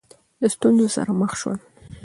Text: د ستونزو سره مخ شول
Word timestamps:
د 0.41 0.43
ستونزو 0.55 0.87
سره 0.95 1.11
مخ 1.21 1.31
شول 1.41 1.57